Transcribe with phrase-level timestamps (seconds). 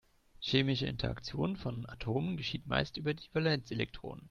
[0.41, 4.19] Chemische Interaktion von Atomen geschieht meist über die Valenzelektronen.